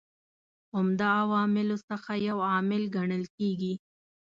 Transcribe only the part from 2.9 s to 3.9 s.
کڼل کیږي.